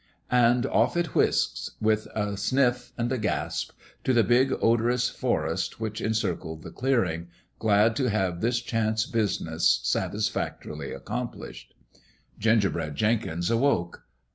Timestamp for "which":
5.79-6.01